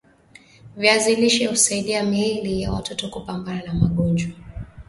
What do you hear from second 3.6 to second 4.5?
na magojwa